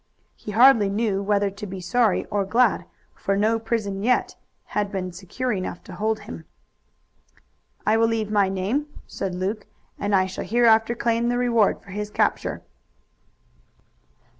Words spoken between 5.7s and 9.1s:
to hold him. "I will leave my name,"